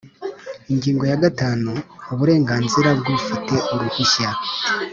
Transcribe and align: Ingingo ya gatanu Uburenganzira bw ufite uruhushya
Ingingo 0.71 1.03
ya 1.11 1.19
gatanu 1.23 1.71
Uburenganzira 2.13 2.89
bw 2.99 3.05
ufite 3.17 3.53
uruhushya 3.73 4.29